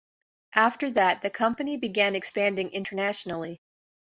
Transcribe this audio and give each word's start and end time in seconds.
After 0.55 0.89
that, 0.89 1.21
the 1.21 1.29
company 1.29 1.77
began 1.77 2.15
expanding 2.15 2.71
internationally. 2.71 3.61